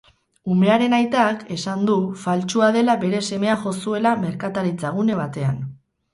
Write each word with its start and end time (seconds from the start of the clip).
Umearen 0.53 0.95
aitak 0.99 1.43
esan 1.55 1.83
du 1.89 1.97
faltsua 2.21 2.71
dela 2.77 2.97
bere 3.05 3.21
semea 3.31 3.59
jo 3.67 3.75
zuela 3.83 4.17
merkataritza-gune 4.27 5.21
batean. 5.23 5.63